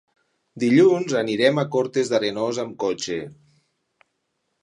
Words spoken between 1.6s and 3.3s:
a Cortes d'Arenós amb cotxe.